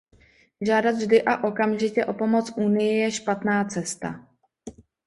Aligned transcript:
Žádat 0.61 0.91
vždy 0.91 1.23
a 1.23 1.43
okamžitě 1.43 2.05
o 2.05 2.13
pomoc 2.13 2.51
Unii 2.57 2.97
je 2.99 3.11
špatná 3.11 3.63
cesta. 3.65 4.27